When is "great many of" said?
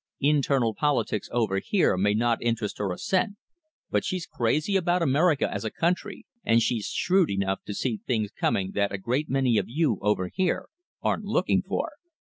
8.97-9.69